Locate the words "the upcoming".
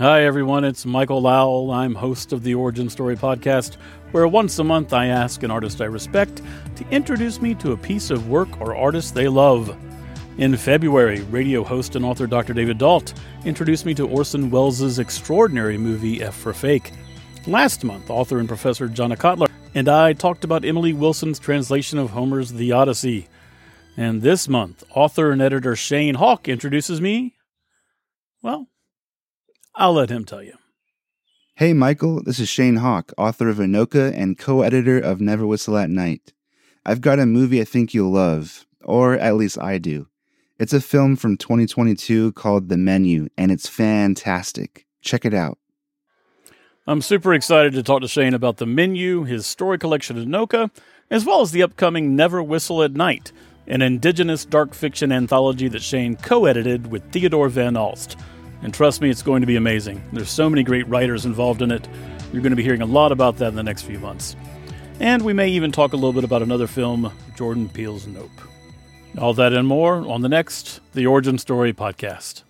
51.52-52.14